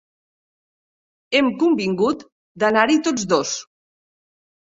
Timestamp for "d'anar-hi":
2.63-2.97